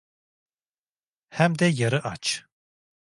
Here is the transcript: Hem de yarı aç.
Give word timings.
Hem 1.29 1.55
de 1.59 1.65
yarı 1.65 1.99
aç. 2.03 2.43